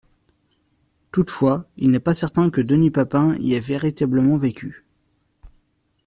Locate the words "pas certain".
1.99-2.49